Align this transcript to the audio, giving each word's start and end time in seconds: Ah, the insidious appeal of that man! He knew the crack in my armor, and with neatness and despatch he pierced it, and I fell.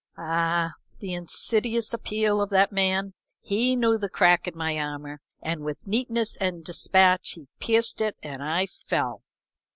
Ah, 0.17 0.73
the 0.97 1.13
insidious 1.13 1.93
appeal 1.93 2.41
of 2.41 2.49
that 2.49 2.71
man! 2.71 3.13
He 3.39 3.75
knew 3.75 3.99
the 3.99 4.09
crack 4.09 4.47
in 4.47 4.57
my 4.57 4.75
armor, 4.79 5.21
and 5.43 5.61
with 5.61 5.85
neatness 5.85 6.35
and 6.37 6.63
despatch 6.65 7.33
he 7.35 7.49
pierced 7.59 8.01
it, 8.01 8.15
and 8.23 8.41
I 8.41 8.65
fell. 8.65 9.21